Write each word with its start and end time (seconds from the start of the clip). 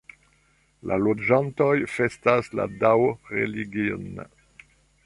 La 0.91 0.97
loĝantoj 1.07 1.75
festas 1.99 2.51
la 2.61 2.67
Dao-religion. 2.81 4.27